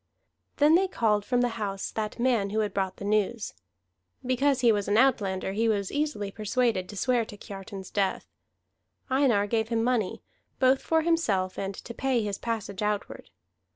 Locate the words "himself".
11.03-11.59